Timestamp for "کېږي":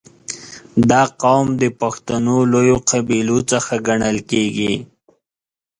4.31-4.73